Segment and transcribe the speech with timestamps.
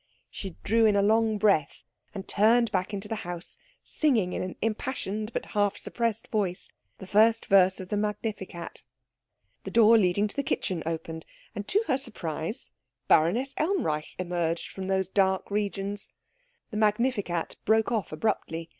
[0.31, 1.83] She drew in a long breath,
[2.15, 7.05] and turned back into the house singing in an impassioned but half suppressed voice the
[7.05, 8.81] first verse of the Magnificat.
[9.63, 12.71] The door leading to the kitchen opened, and to her surprise
[13.07, 16.11] Baroness Elmreich emerged from those dark regions.
[16.71, 18.69] The Magnificat broke off abruptly.